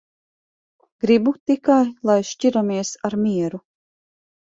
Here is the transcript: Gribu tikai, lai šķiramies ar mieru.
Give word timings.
Gribu 1.05 1.35
tikai, 1.51 1.85
lai 2.11 2.17
šķiramies 2.33 2.97
ar 3.11 3.23
mieru. 3.25 3.65